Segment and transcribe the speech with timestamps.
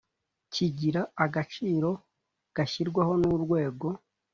[0.53, 1.89] kigira agaciro
[2.55, 3.87] gashyirwaho n urwego